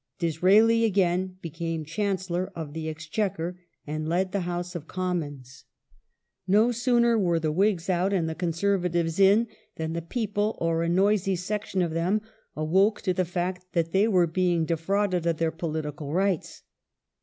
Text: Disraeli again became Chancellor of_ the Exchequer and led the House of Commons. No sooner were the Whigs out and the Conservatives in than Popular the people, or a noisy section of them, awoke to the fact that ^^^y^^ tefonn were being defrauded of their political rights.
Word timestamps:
Disraeli 0.17 0.83
again 0.83 1.37
became 1.43 1.85
Chancellor 1.85 2.51
of_ 2.55 2.73
the 2.73 2.89
Exchequer 2.89 3.59
and 3.85 4.09
led 4.09 4.31
the 4.31 4.39
House 4.49 4.73
of 4.73 4.87
Commons. 4.87 5.65
No 6.47 6.71
sooner 6.71 7.19
were 7.19 7.39
the 7.39 7.51
Whigs 7.51 7.87
out 7.87 8.11
and 8.11 8.27
the 8.27 8.33
Conservatives 8.33 9.19
in 9.19 9.41
than 9.75 9.89
Popular 9.93 10.01
the 10.01 10.07
people, 10.07 10.57
or 10.59 10.81
a 10.81 10.89
noisy 10.89 11.35
section 11.35 11.83
of 11.83 11.91
them, 11.91 12.19
awoke 12.55 13.01
to 13.01 13.13
the 13.13 13.25
fact 13.25 13.73
that 13.73 13.89
^^^y^^ 13.91 14.05
tefonn 14.07 14.11
were 14.11 14.25
being 14.25 14.65
defrauded 14.65 15.27
of 15.27 15.37
their 15.37 15.51
political 15.51 16.11
rights. 16.11 16.63